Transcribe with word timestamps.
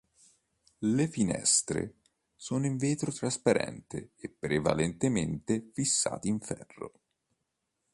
Le 0.79 1.07
finestre 1.07 1.97
sono 2.35 2.65
in 2.65 2.77
vetro 2.77 3.11
trasparente 3.11 4.13
e 4.17 4.29
prevalentemente 4.29 5.69
fissati 5.75 6.27
in 6.27 6.39
ferro. 6.39 6.93